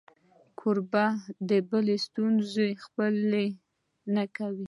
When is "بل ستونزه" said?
1.69-2.65